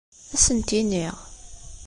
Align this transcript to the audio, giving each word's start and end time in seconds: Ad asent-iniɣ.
Ad 0.33 0.37
asent-iniɣ. 0.39 1.15